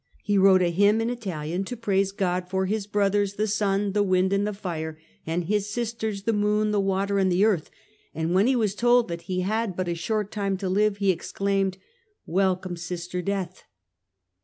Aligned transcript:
He 0.23 0.39
wrote 0.39 0.63
a 0.63 0.71
hymn 0.71 0.99
in 0.99 1.11
Italian 1.11 1.63
to 1.65 1.77
praise 1.77 2.11
God 2.11 2.49
for 2.49 2.65
his 2.65 2.87
brothers 2.87 3.35
the 3.35 3.45
sun, 3.45 3.91
the 3.91 4.01
wind, 4.01 4.33
and 4.33 4.47
the 4.47 4.51
fire, 4.53 4.97
and 5.27 5.43
his 5.43 5.71
sisters 5.71 6.23
the 6.23 6.33
moon, 6.33 6.71
the 6.71 6.79
water, 6.81 7.19
and 7.19 7.31
the 7.31 7.45
earth; 7.45 7.69
and 8.11 8.33
when 8.33 8.47
he 8.47 8.55
was 8.55 8.73
told 8.73 9.09
that 9.09 9.21
he 9.29 9.41
had 9.41 9.75
but 9.75 9.87
a 9.87 9.93
short 9.93 10.31
time 10.31 10.57
to 10.57 10.69
live 10.69 10.97
he 10.97 11.11
exclaimed," 11.11 11.77
Welcome, 12.35 12.77
Sister 12.77 13.21
Death 13.21 13.61